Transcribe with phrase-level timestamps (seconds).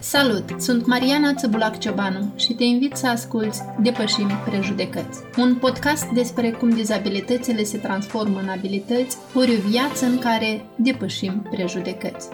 [0.00, 0.60] Salut!
[0.60, 6.70] Sunt Mariana Țăbulac Ciobanu și te invit să asculți Depășim Prejudecăți, un podcast despre cum
[6.70, 12.28] dizabilitățile se transformă în abilități, ori o viață în care depășim prejudecăți.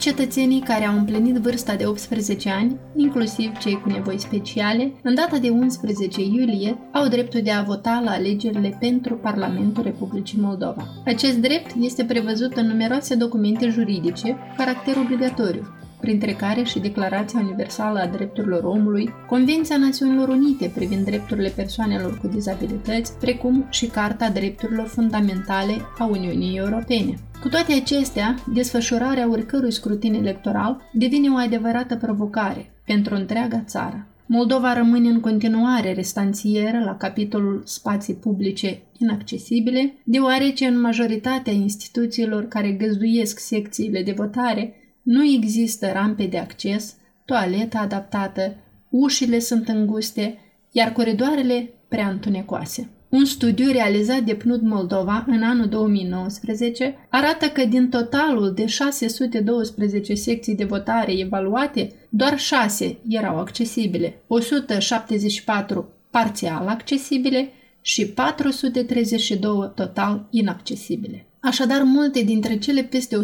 [0.00, 5.38] Cetățenii care au împlinit vârsta de 18 ani, inclusiv cei cu nevoi speciale, în data
[5.38, 10.86] de 11 iulie, au dreptul de a vota la alegerile pentru Parlamentul Republicii Moldova.
[11.04, 17.40] Acest drept este prevăzut în numeroase documente juridice cu caracter obligatoriu, printre care și Declarația
[17.40, 24.28] Universală a Drepturilor Omului, Convenția Națiunilor Unite privind drepturile persoanelor cu dizabilități, precum și Carta
[24.28, 27.14] Drepturilor Fundamentale a Uniunii Europene.
[27.40, 34.06] Cu toate acestea, desfășurarea oricărui scrutin electoral devine o adevărată provocare pentru întreaga țară.
[34.32, 42.70] Moldova rămâne în continuare restanțieră la capitolul spații publice inaccesibile, deoarece în majoritatea instituțiilor care
[42.70, 44.74] găzduiesc secțiile de votare
[45.10, 48.56] nu există rampe de acces, toaleta adaptată,
[48.88, 50.38] ușile sunt înguste,
[50.70, 52.90] iar coridoarele prea întunecoase.
[53.08, 60.14] Un studiu realizat de PNUD Moldova în anul 2019 arată că din totalul de 612
[60.14, 67.48] secții de votare evaluate, doar 6 erau accesibile, 174 parțial accesibile
[67.80, 71.29] și 432 total inaccesibile.
[71.40, 73.22] Așadar, multe dintre cele peste 180.000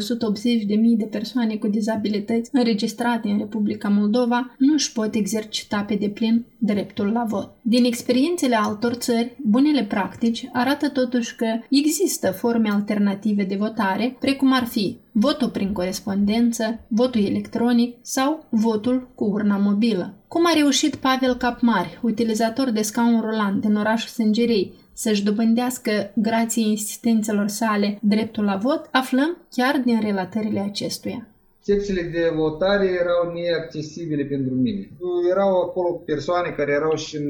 [0.96, 7.06] de persoane cu dizabilități înregistrate în Republica Moldova nu își pot exercita pe deplin dreptul
[7.06, 7.54] la vot.
[7.62, 14.52] Din experiențele altor țări, bunele practici arată totuși că există forme alternative de votare, precum
[14.52, 20.14] ar fi votul prin corespondență, votul electronic sau votul cu urna mobilă.
[20.28, 26.66] Cum a reușit Pavel Capmari, utilizator de scaun rulant din orașul Sângerei, să-și dobândească, grație
[26.68, 31.26] insistențelor sale, dreptul la vot, aflăm chiar din relatările acestuia
[31.68, 34.84] secțiile de votare erau neaccesibile pentru mine.
[35.30, 37.28] Erau acolo persoane care erau și în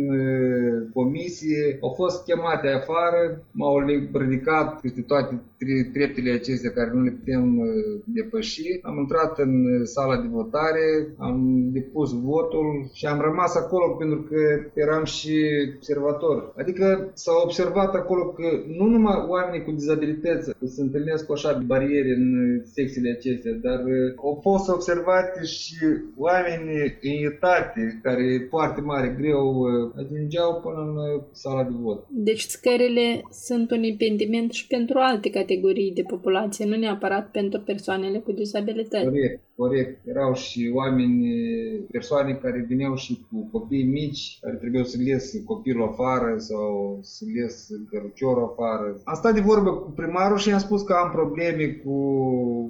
[0.92, 3.76] comisie, au fost chemate afară, m-au
[4.12, 5.42] ridicat peste toate
[5.92, 7.44] treptele acestea care nu le putem
[8.04, 8.78] depăși.
[8.82, 10.86] Am intrat în sala de votare,
[11.18, 11.36] am
[11.72, 14.40] depus votul și am rămas acolo pentru că
[14.74, 15.34] eram și
[15.76, 16.52] observator.
[16.56, 18.46] Adică s-a observat acolo că
[18.78, 22.24] nu numai oamenii cu dizabilități se întâlnesc cu așa bariere în
[22.64, 23.80] secțiile acestea, dar
[24.26, 25.76] au fost observate și
[26.16, 26.70] oameni
[27.02, 32.06] în etate, care e foarte mare, greu, uh, ajungeau până în uh, sala de vot.
[32.08, 38.18] Deci scările sunt un impediment și pentru alte categorii de populație, nu neapărat pentru persoanele
[38.18, 39.04] cu dizabilități.
[39.04, 40.06] Corect, corect.
[40.06, 41.26] Erau și oameni,
[41.90, 47.24] persoane care veneau și cu copii mici, care trebuiau să ies copilul afară sau să
[47.34, 49.00] ies căruciorul afară.
[49.04, 51.96] Am stat de vorbă cu primarul și i-am spus că am probleme cu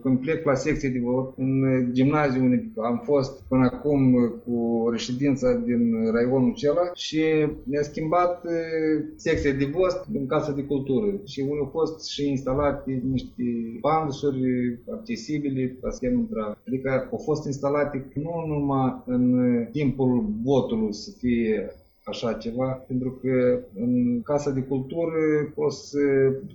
[0.02, 1.50] când plec la secție de vot în
[1.92, 4.14] gimnaziu unde am fost până acum
[4.44, 7.22] cu reședința din raionul acela și
[7.64, 8.46] ne-a schimbat
[9.16, 13.42] secția de vot în Casa de Cultură și unde au fost și instalate niște
[13.80, 14.40] bandusuri
[14.92, 16.58] accesibile ca să intra.
[16.76, 21.70] Adică au fost instalate nu numai în timpul votului să fie
[22.06, 25.98] așa ceva, pentru că în Casa de Cultură o să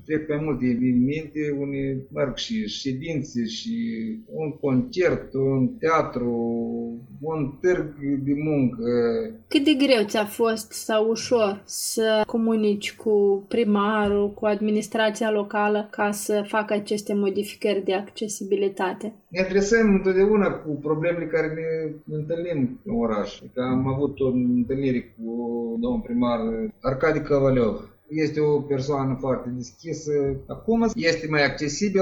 [0.05, 3.77] trec mai multe evenimente, unde merg și ședințe și
[4.25, 6.31] un concert, un teatru,
[7.21, 8.85] un târg de muncă.
[9.47, 16.11] Cât de greu ți-a fost sau ușor să comunici cu primarul, cu administrația locală ca
[16.11, 19.13] să facă aceste modificări de accesibilitate?
[19.31, 21.47] Ne adresăm întotdeauna cu problemele care
[22.05, 23.39] ne întâlnim în oraș.
[23.39, 25.25] Adică am avut o întâlnire cu
[25.79, 26.39] domnul primar
[26.81, 27.89] Arcadi Cavaleov.
[28.13, 30.11] Este o persoană foarte deschisă.
[30.47, 32.01] Acum este mai accesibil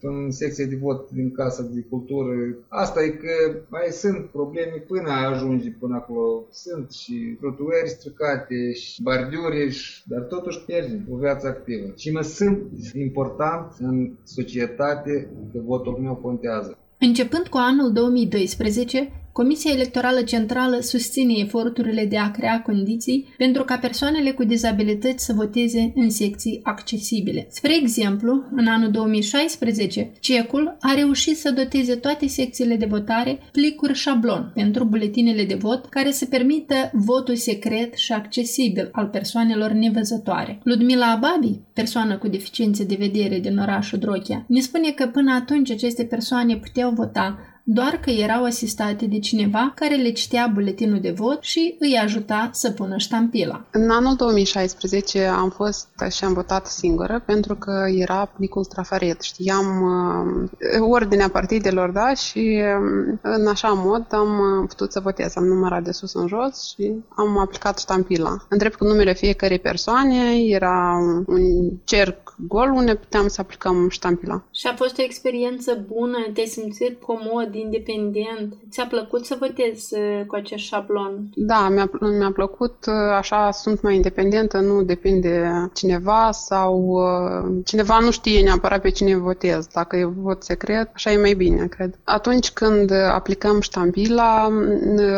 [0.00, 2.30] în secția de vot din Casa de Cultură.
[2.68, 6.44] Asta e că mai sunt probleme până ajunge până acolo.
[6.50, 11.92] Sunt și trotuari stricate și bardiuri, dar totuși pierde o viață activă.
[11.96, 12.58] Și mă sunt
[12.94, 16.78] important în societate că votul meu contează.
[16.98, 23.78] Începând cu anul 2012, Comisia Electorală Centrală susține eforturile de a crea condiții pentru ca
[23.78, 27.46] persoanele cu dizabilități să voteze în secții accesibile.
[27.50, 33.94] Spre exemplu, în anul 2016, CECul a reușit să doteze toate secțiile de votare plicuri
[33.94, 40.60] șablon pentru buletinele de vot care să permită votul secret și accesibil al persoanelor nevăzătoare.
[40.62, 45.70] Ludmila Ababi, persoană cu deficiențe de vedere din orașul Drochia, ne spune că până atunci
[45.70, 51.10] aceste persoane puteau vota doar că erau asistate de cineva care le citea buletinul de
[51.10, 53.64] vot și îi ajuta să pună ștampila.
[53.70, 59.20] În anul 2016 am fost și am votat singură pentru că era plicul trafaret.
[59.20, 60.48] Știam uh,
[60.80, 65.36] ordinea partidelor, da, și uh, în așa mod am putut să votez.
[65.36, 68.36] Am numărat de sus în jos și am aplicat ștampila.
[68.48, 74.42] Întreb cu numele fiecarei persoane, era un cerc gol unde puteam să aplicăm ștampila.
[74.52, 76.18] Și a fost o experiență bună?
[76.32, 78.54] Te-ai simțit comod, independent?
[78.70, 81.30] Ți-a plăcut să votezi uh, cu acest șablon?
[81.34, 82.74] Da, mi-a, mi-a plăcut.
[82.86, 88.90] Uh, așa sunt mai independentă, nu depinde cineva sau uh, cineva nu știe neapărat pe
[88.90, 89.66] cine votez.
[89.66, 91.98] Dacă e vot secret, așa e mai bine, cred.
[92.04, 94.48] Atunci când aplicăm ștampila,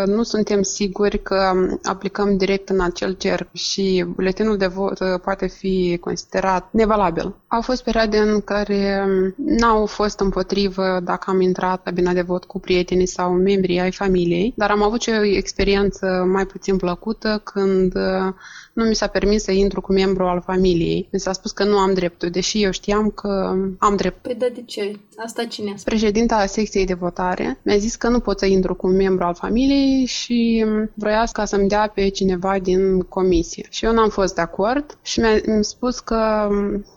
[0.06, 1.52] nu suntem siguri că
[1.82, 7.34] aplicăm direct în acel cerc și buletinul de vot poate fi considerat nevalabil valabil.
[7.46, 9.06] Au fost perioade în care
[9.36, 13.92] n-au fost împotrivă dacă am intrat la cabina de vot cu prietenii sau membrii ai
[13.92, 17.92] familiei, dar am avut și o experiență mai puțin plăcută când
[18.72, 21.08] nu mi s-a permis să intru cu membru al familiei.
[21.12, 24.22] Mi s-a spus că nu am dreptul, deși eu știam că am drept.
[24.22, 24.98] Păi da, de ce?
[25.16, 28.86] Asta cine a Președinta secției de votare mi-a zis că nu pot să intru cu
[28.86, 30.64] un membru al familiei și
[30.94, 33.66] vroia ca să-mi dea pe cineva din comisie.
[33.70, 36.48] Și eu n-am fost de acord și mi-a spus că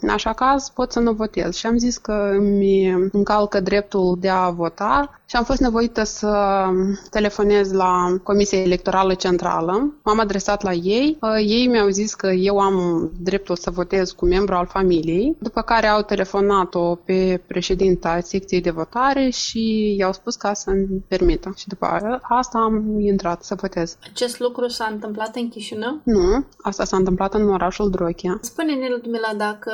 [0.02, 1.56] în așa caz pot să nu votez.
[1.56, 6.64] Și am zis că mi încalcă dreptul de a vota și am fost nevoită să
[7.10, 9.94] telefonez la Comisia Electorală Centrală.
[10.04, 11.18] M-am adresat la ei.
[11.46, 15.88] Ei mi-au zis că eu am dreptul să votez cu membru al familiei, după care
[15.88, 21.54] au telefonat-o pe președinta secției de votare și i-au spus ca să-mi permită.
[21.56, 21.86] Și după
[22.22, 23.98] asta am intrat să votez.
[24.12, 26.00] Acest lucru s-a întâmplat în Chișinău?
[26.04, 28.38] Nu, asta s-a întâmplat în orașul Drochia.
[28.42, 29.72] Spune-ne, Ludmila, dacă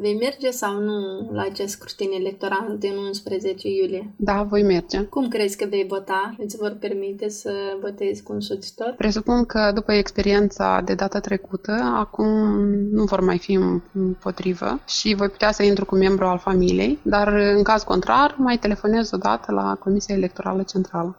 [0.00, 4.14] vei merge sau nu la acest scrutin electoral din 11 iulie?
[4.16, 4.89] Da, voi merge.
[4.98, 6.34] Cum crezi că vei vota?
[6.38, 8.94] Îți vor permite să votezi cu un soțitor?
[8.96, 12.28] Presupun că după experiența de data trecută, acum
[12.90, 13.58] nu vor mai fi
[13.92, 18.58] împotrivă și voi putea să intru cu membru al familiei, dar în caz contrar mai
[18.58, 21.16] telefonez odată la Comisia Electorală Centrală.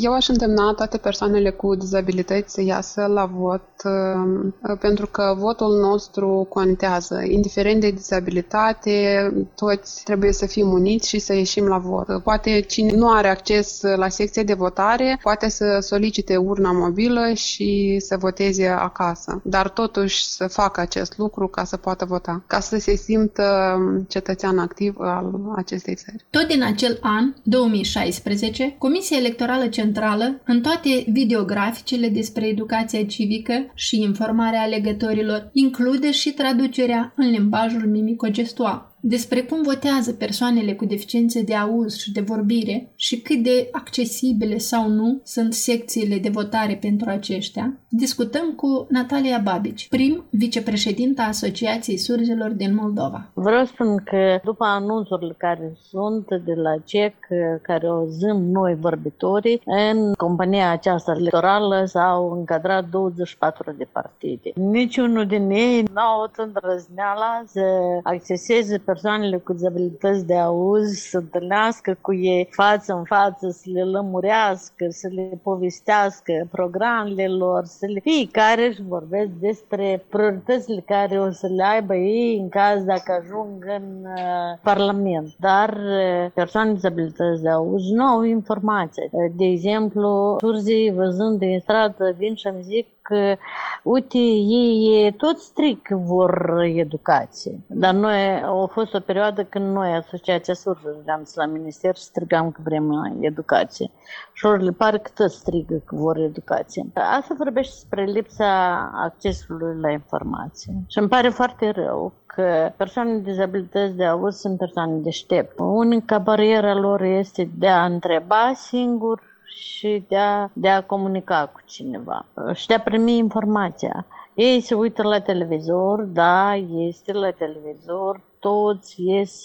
[0.00, 5.80] Eu aș îndemna toate persoanele cu dizabilități să iasă la vot uh, pentru că votul
[5.80, 7.22] nostru contează.
[7.28, 12.22] Indiferent de dizabilitate, toți trebuie să fim uniți și să ieșim la vot.
[12.22, 17.96] Poate cine nu are acces la secție de votare, poate să solicite urna mobilă și
[17.98, 19.40] să voteze acasă.
[19.44, 23.78] Dar totuși să facă acest lucru ca să poată vota, ca să se simtă
[24.08, 26.24] cetățean activ al acestei țări.
[26.30, 33.72] Tot din acel an, 2016, Comisia Electorală Electorală Centrală în toate videograficele despre educația civică
[33.74, 41.42] și informarea alegătorilor include și traducerea în limbajul mimico-gestual despre cum votează persoanele cu deficiențe
[41.42, 46.78] de auz și de vorbire și cât de accesibile sau nu sunt secțiile de votare
[46.80, 53.30] pentru aceștia, discutăm cu Natalia Babici, prim vicepreședinta Asociației Surzilor din Moldova.
[53.34, 57.14] Vreau să spun că după anunțurile care sunt de la CEC,
[57.62, 64.52] care o zâm noi vorbitorii, în compania aceasta electorală s-au încadrat 24 de partide.
[64.54, 67.60] Niciunul din ei nu au avut îndrăzneala să
[68.02, 73.84] acceseze persoanele cu dizabilități de auz să întâlnească cu ei față în față, să le
[73.84, 78.00] lămurească, să le povestească programele lor, să le...
[78.00, 83.64] fiecare își vorbesc despre prioritățile care o să le aibă ei în caz dacă ajung
[83.78, 85.28] în uh, Parlament.
[85.38, 89.08] Dar uh, persoanele cu dizabilități de auz nu au informații.
[89.10, 93.36] Uh, de exemplu, surzii văzând din stradă vin și îmi zic că,
[93.82, 97.60] uite, ei tot stric vor educație.
[97.66, 102.50] Dar noi, a fost o perioadă când noi, Asociația Surză, eram la minister și strigam
[102.50, 103.90] că vrem educație.
[104.32, 106.86] Și ori le pare că tot strigă că vor educație.
[106.94, 110.72] Asta vorbește despre lipsa accesului la informație.
[110.86, 115.62] Și îmi pare foarte rău că persoanele cu dizabilități de auz sunt persoane deștepte.
[115.62, 121.60] Unica barieră lor este de a întreba singur și de a, de a comunica cu
[121.64, 124.06] cineva și de a primi informația.
[124.34, 129.42] Ei se uită la televizor, da, este la televizor, toți ies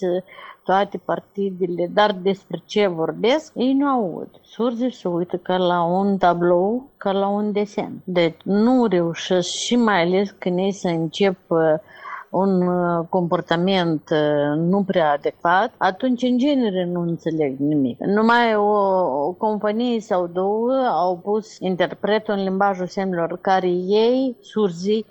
[0.63, 4.29] toate partidele, dar despre ce vorbesc, ei nu aud.
[4.41, 8.01] Surzii se uită ca la un tablou, ca la un desen.
[8.03, 11.38] Deci nu reușesc și mai ales când ei să încep
[12.35, 17.99] un uh, comportament uh, nu prea adecvat, atunci în genere nu înțeleg nimic.
[17.99, 18.69] Numai o,
[19.27, 25.05] o companie sau două au pus interpretul în limbajul semnelor care ei, surzii,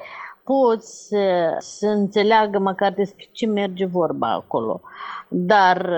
[0.44, 4.80] pot să, să înțeleagă măcar despre ce merge vorba acolo.
[5.28, 5.90] Dar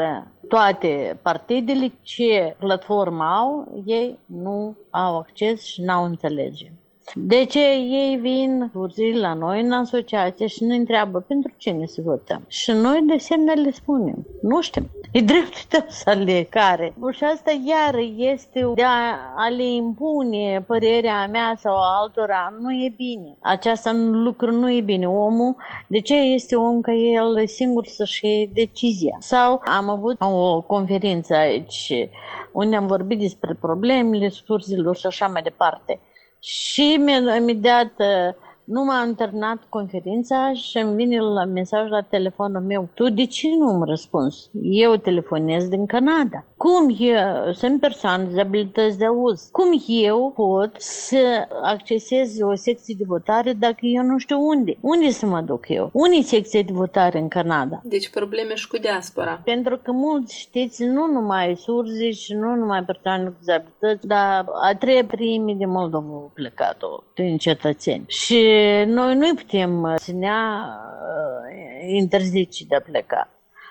[0.48, 6.72] toate partidele ce platformă au, ei nu au acces și n-au înțelege.
[7.14, 12.00] De ce ei vin urzili la noi în asociație și ne întreabă pentru cine să
[12.04, 12.44] votăm?
[12.48, 14.26] Și noi de semne le spunem.
[14.42, 14.90] Nu știm.
[15.12, 16.94] E dreptul tău să le care.
[17.10, 22.54] Și asta iar este de a, a le impune părerea mea sau a altora.
[22.60, 23.36] Nu e bine.
[23.40, 25.08] Aceasta lucru nu e bine.
[25.08, 29.16] Omul, de ce este om ca el singur să-și iei decizia?
[29.18, 31.92] Sau am avut o conferință aici
[32.52, 36.00] unde am vorbit despre problemele surzilor și așa mai departe.
[36.40, 36.96] Și
[37.36, 37.92] imediat
[38.66, 42.88] nu m-a internat conferința și îmi vine la mesaj la telefonul meu.
[42.94, 44.50] Tu de ce nu îmi răspuns?
[44.62, 46.44] Eu telefonez din Canada.
[46.56, 49.48] Cum eu sunt persoană de abilități de auz?
[49.52, 54.76] Cum eu pot să accesez o secție de votare dacă eu nu știu unde?
[54.80, 55.90] Unde să mă duc eu?
[55.92, 57.80] Unde secție de votare în Canada?
[57.84, 59.40] Deci probleme și cu diaspora.
[59.44, 64.74] Pentru că mulți știți, nu numai surzi și nu numai persoane cu dizabilități, dar a
[64.74, 68.04] treia primi de Moldova au plecat-o din cetățeni.
[68.06, 68.55] Și
[68.86, 70.68] noi nu putem ținea
[71.02, 73.28] uh, interzice de a pleca.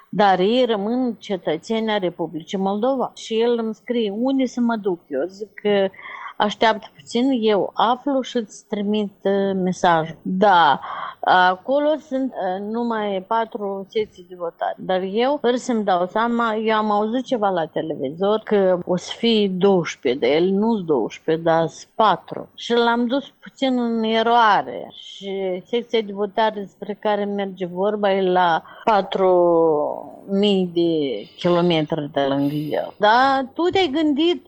[0.10, 3.12] Dar ei rămân cetățeni a Republicii Moldova.
[3.16, 5.00] Și el îmi scrie unde să mă duc.
[5.08, 5.90] Eu zic că
[6.38, 10.18] așteaptă puțin, eu aflu și îți trimit uh, mesajul.
[10.22, 10.80] Da,
[11.26, 16.76] acolo sunt uh, numai patru secții de votare, dar eu, fără să-mi dau seama, eu
[16.76, 21.68] am auzit ceva la televizor că o să fie 12 de el, nu 12, dar
[21.96, 22.50] 4.
[22.56, 28.22] Și l-am dus puțin în eroare și secția de votare despre care merge vorba e
[28.32, 29.20] la 4.000
[30.74, 32.94] de kilometri de lângă el.
[32.98, 34.48] Da, tu te-ai gândit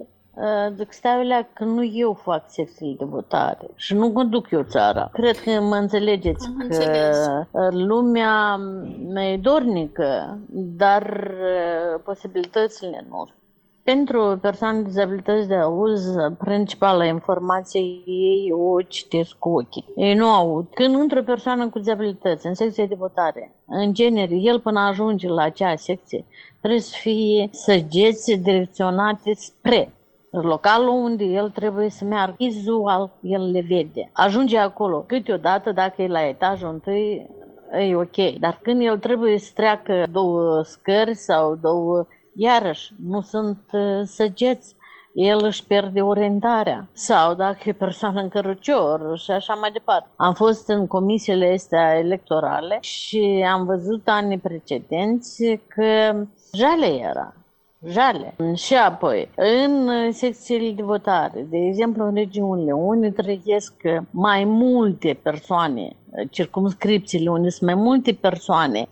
[0.75, 5.10] Zic, stai că nu eu fac secțiile de votare și nu conduc eu țara.
[5.13, 7.29] Cred că mă înțelegeți Am că înțeles.
[7.70, 8.60] lumea
[9.15, 11.32] e dornică, dar
[12.03, 13.27] posibilitățile nu.
[13.84, 19.86] Pentru persoane cu dizabilități de auz, principala informație ei o citesc cu ochii.
[19.96, 20.67] Ei nu aud.
[20.74, 25.41] Când într-o persoană cu dizabilități în secție de votare, în genere, el până ajunge la
[25.41, 26.25] acea secție,
[26.60, 29.91] trebuie să fie săgeți direcționate spre
[30.44, 34.10] localul unde el trebuie să meargă vizual, el le vede.
[34.13, 37.29] Ajunge acolo câteodată, dacă e la etajul întâi,
[37.72, 43.60] e ok, dar când el trebuie să treacă două scări sau două, iarăși, nu sunt
[43.72, 44.75] uh, săgeți,
[45.13, 46.89] el își pierde orientarea.
[46.94, 50.08] Sau dacă e persoană în cărucior și așa mai departe.
[50.15, 57.34] Am fost în comisiile astea electorale și am văzut anii precedenți că jale era
[57.86, 58.36] jale.
[58.55, 63.74] Și apoi, în secțiile de votare, de exemplu în regiunile unde trăiesc
[64.12, 65.96] mai multe persoane,
[66.29, 68.88] circumscripțiile unde sunt mai multe persoane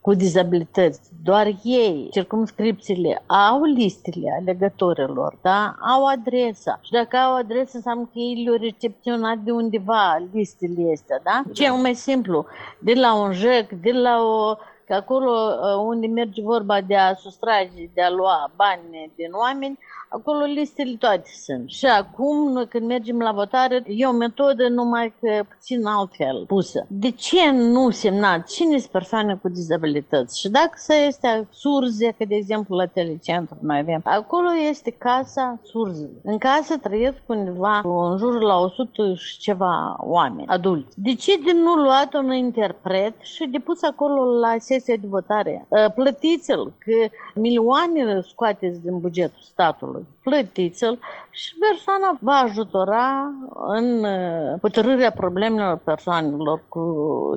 [0.00, 5.76] cu dizabilități, doar ei, circumscripțiile, au listele alegătorilor, da?
[5.80, 6.80] au adresa.
[6.82, 11.42] Și dacă au adresa, înseamnă că ei le-au recepționat de undeva listele astea, da?
[11.52, 12.46] Ce e mai simplu,
[12.78, 17.14] de la un jec, de la o că acolo uh, unde merge vorba de a
[17.14, 21.68] sustrage, de a lua bani din oameni, acolo listele toate sunt.
[21.68, 26.86] Și acum, noi când mergem la votare, e o metodă numai că puțin altfel pusă.
[26.88, 28.46] De ce nu semnat?
[28.46, 30.40] Cine sunt persoane cu dizabilități?
[30.40, 35.60] Și dacă să este surze, că de exemplu la telecentru noi avem, acolo este casa
[35.62, 36.20] surzilor.
[36.22, 41.00] În casă trăiesc undeva în jur la 100 și ceva oameni, adulți.
[41.00, 45.66] De ce de nu luat un interpret și de pus acolo la sesia de votare?
[45.72, 50.98] Ă, plătiți-l, că milioane scoateți din bugetul statului plătiți-l
[51.30, 53.32] și persoana va ajutora
[53.66, 56.82] în uh, hotărârea problemelor persoanelor cu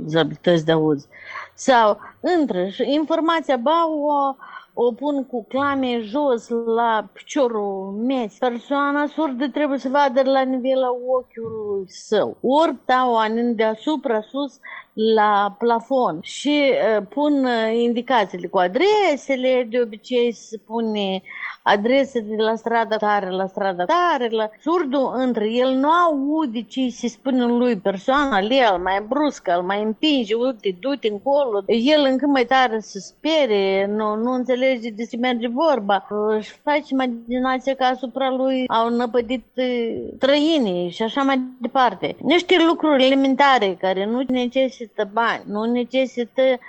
[0.01, 1.07] dizabilități de auz.
[1.53, 4.35] Sau între informația ba o
[4.79, 8.37] o pun cu clame jos la piciorul mes.
[8.37, 12.37] Persoana surdă trebuie să vadă la nivelul ochiului său.
[12.41, 14.59] Ori dau anin deasupra sus
[14.99, 21.21] la plafon și uh, pun uh, indicațiile cu adresele, de obicei se pune
[21.61, 25.73] adrese de la strada tare la strada tare, la surdul între el.
[25.73, 31.07] Nu aude ce se spune lui persoana, el mai bruscă, îl mai împinge, uite, du-te
[31.07, 36.59] încolo, el încă mai tare se spere, nu, nu înțelege de ce merge vorba, își
[36.63, 39.45] face imaginația că asupra lui au năpădit
[40.19, 42.15] trăinii și așa mai departe.
[42.21, 46.59] Niște lucruri elementare care nu necesită bani, nu necesită uh,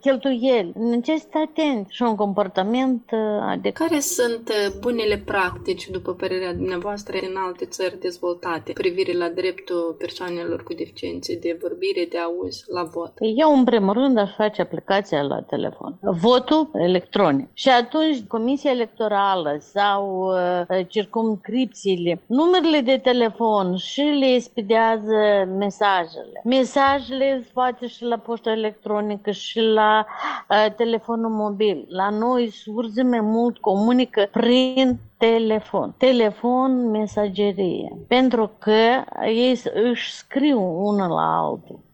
[0.00, 0.72] cheltuieli.
[0.76, 3.88] Necesită atent și un comportament uh, adecvat.
[3.88, 10.62] Care sunt bunele practici, după părerea dumneavoastră, în alte țări dezvoltate, privire la dreptul persoanelor
[10.62, 13.12] cu deficiențe de vorbire, de auz, la vot?
[13.18, 15.98] Eu, în primul rând, aș face aplicația la telefon.
[16.00, 17.48] Votul electronic.
[17.52, 20.32] Și atunci, Comisia Electorală sau
[20.70, 26.40] uh, circumscripțiile, numerele de telefon și le expedează mesajele.
[26.44, 30.06] Mesajele se poate și la poșta electronică și la
[30.50, 31.86] uh, telefonul mobil.
[31.88, 35.94] La noi surze mai mult comunică prin telefon.
[35.98, 37.98] Telefon, mesagerie.
[38.08, 41.85] Pentru că ei își scriu unul la altul.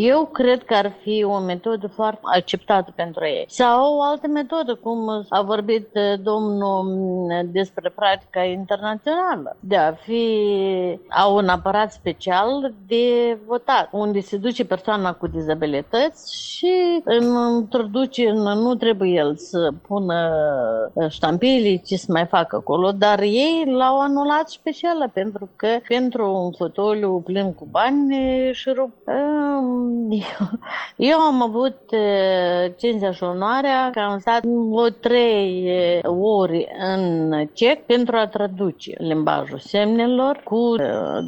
[0.00, 3.44] Eu cred că ar fi o metodă foarte acceptată pentru ei.
[3.48, 9.92] Sau o altă metodă, cum a vorbit uh, domnul mm, despre practica internațională, de a
[9.92, 10.28] fi
[11.08, 17.02] au un aparat special de votat, unde se duce persoana cu dizabilități și
[17.56, 20.30] introduce, nu trebuie el să pună
[20.92, 26.34] uh, ștampile, ce să mai facă acolo, dar ei l-au anulat special pentru că pentru
[26.44, 28.14] un fotoliu plin cu bani
[28.52, 28.92] și rup
[31.10, 31.76] eu am avut
[32.76, 35.70] cinstea și onoarea că am stat o trei
[36.20, 40.74] ori în cec pentru a traduce limbajul semnelor cu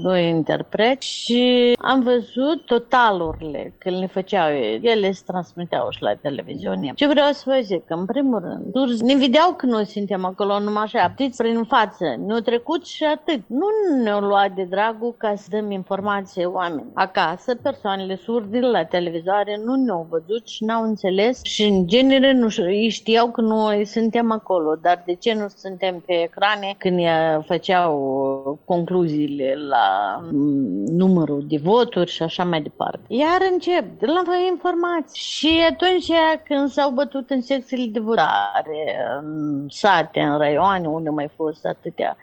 [0.02, 4.49] doi interpreți și am văzut totalurile când le făceau
[4.81, 6.93] ele se transmiteau și la televiziune.
[6.95, 10.83] Ce vreau să vă zic, în primul rând, ne vedeau că noi suntem acolo numai
[10.83, 13.41] așa, aptiți prin față, ne-au trecut și atât.
[13.47, 13.67] Nu
[14.02, 16.91] ne-au luat de dragul ca să dăm informație oameni.
[16.95, 21.40] Acasă, persoanele surdi la televizoare nu ne-au văzut și n-au înțeles.
[21.42, 26.02] Și în genere nu ei știau că noi suntem acolo, dar de ce nu suntem
[26.07, 26.75] pe ecrane?
[26.78, 27.00] Când
[27.47, 33.00] făceau concluziile la mm, numărul de voturi și așa mai departe.
[33.07, 36.11] Iar încep de la informații și atunci
[36.45, 42.16] când s-au bătut în secțiile de votare, în sate, în raioane unde mai fost atâtea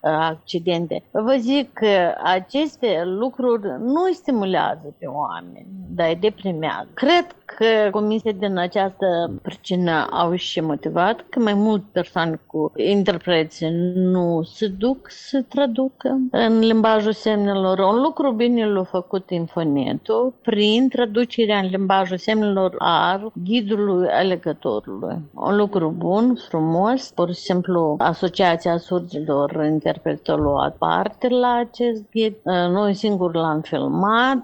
[0.00, 1.02] accidente.
[1.10, 6.88] Vă zic că aceste lucruri nu stimulează pe oameni, dar îi deprimează.
[6.94, 13.64] Cred că comisia din această pricină au și motivat că mai mult persoane cu interpreți
[13.94, 17.78] nu se duc să traducă în limbajul semnelor.
[17.78, 25.16] Un lucru bine l-a făcut Infonetul prin traducerea în limbajul semnelor a ghidului alegătorului.
[25.34, 29.56] Un lucru bun, frumos, pur și simplu Asociația Surgilor
[29.90, 32.34] interpretul luat parte la acest ghid.
[32.44, 34.38] Noi singur l-am filmat,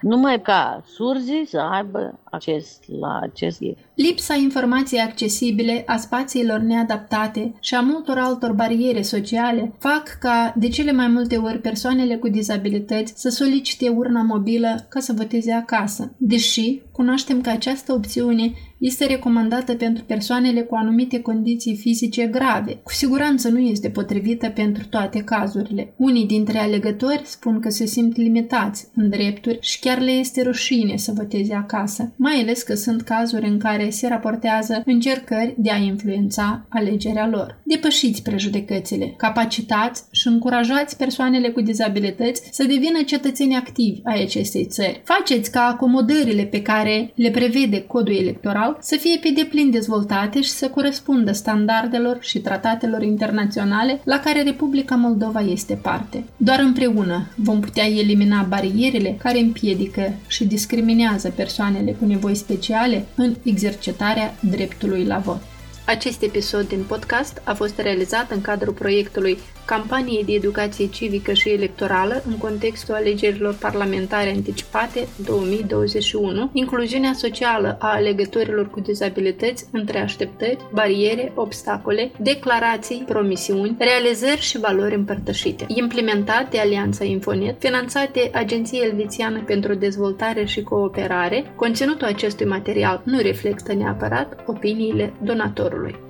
[0.00, 3.76] numai ca surzii să aibă acces la acest ghid.
[3.94, 10.68] Lipsa informației accesibile, a spațiilor neadaptate și a multor altor bariere sociale fac ca de
[10.68, 16.12] cele mai multe ori persoanele cu dizabilități să solicite urna mobilă ca să voteze acasă,
[16.16, 22.80] deși cunoaștem că această opțiune este recomandată pentru persoanele cu anumite condiții fizice grave.
[22.82, 25.94] Cu siguranță nu este potrivită pentru toate cazurile.
[25.96, 30.96] Unii dintre alegători spun că se simt limitați în drepturi și chiar le este rușine
[30.96, 35.76] să voteze acasă, mai ales că sunt cazuri în care se raportează încercări de a
[35.76, 37.58] influența alegerea lor.
[37.62, 45.00] Depășiți prejudecățile, capacitați și încurajați persoanele cu dizabilități să devină cetățeni activi ai acestei țări.
[45.04, 50.40] Faceți ca acomodările pe care le prevede codul electoral social să fie pe deplin dezvoltate
[50.40, 56.24] și să corespundă standardelor și tratatelor internaționale la care Republica Moldova este parte.
[56.36, 63.34] Doar împreună vom putea elimina barierele care împiedică și discriminează persoanele cu nevoi speciale în
[63.42, 65.42] exercitarea dreptului la vot.
[65.86, 69.38] Acest episod din podcast a fost realizat în cadrul proiectului
[69.70, 77.94] campaniei de educație civică și electorală în contextul alegerilor parlamentare anticipate 2021, incluziunea socială a
[77.94, 85.64] alegătorilor cu dizabilități între așteptări, bariere, obstacole, declarații, promisiuni, realizări și valori împărtășite.
[85.68, 93.02] Implementat de Alianța Infonet, finanțat de Agenția Elvițiană pentru Dezvoltare și Cooperare, conținutul acestui material
[93.04, 96.08] nu reflectă neapărat opiniile donatorului.